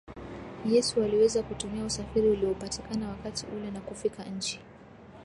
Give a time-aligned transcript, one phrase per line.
[0.65, 4.59] Yesu waliweza kutumia usafiri uliopatikana wakati ule na kufika nchi